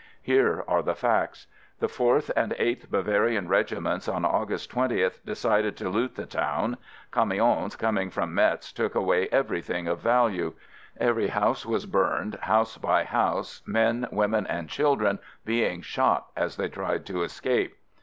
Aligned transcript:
Here 0.23 0.63
are 0.67 0.81
the 0.81 0.95
facts. 0.95 1.45
The 1.79 1.87
Fourth 1.87 2.31
and 2.35 2.55
Eighth 2.57 2.89
Bavarian 2.89 3.47
regi 3.47 3.79
ments, 3.79 4.07
on 4.07 4.25
August 4.25 4.71
20, 4.71 5.07
decided 5.27 5.77
to 5.77 5.89
loot 5.89 6.15
the 6.15 6.25
town. 6.25 6.77
Camions 7.11 7.77
coming 7.77 8.09
from 8.09 8.33
Metz 8.33 8.71
took 8.73 8.95
away 8.95 9.29
everything 9.31 9.87
of 9.87 9.99
value. 9.99 10.53
Every 10.97 11.27
house 11.27 11.67
was 11.67 11.85
burned, 11.85 12.33
house 12.41 12.77
by 12.79 13.03
house, 13.03 13.61
men, 13.67 14.07
women 14.11 14.47
and 14.47 14.67
children 14.67 15.19
being 15.45 15.81
shot 15.83 16.29
as 16.35 16.57
they 16.57 16.67
tried 16.67 17.05
to 17.05 17.21
escape. 17.21 17.75